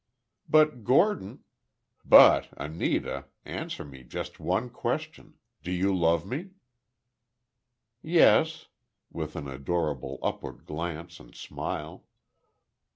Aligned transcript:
"But, 0.49 0.83
Gordon—" 0.83 1.43
"But, 2.03 2.47
Anita—answer 2.57 3.85
me 3.85 4.01
just 4.01 4.39
one 4.39 4.71
question—do 4.71 5.71
you 5.71 5.95
love 5.95 6.25
me?" 6.25 6.49
"Yes," 8.01 8.65
with 9.11 9.35
an 9.35 9.47
adorable 9.47 10.17
upward 10.23 10.65
glance 10.65 11.19
and 11.19 11.35
smile. 11.35 12.05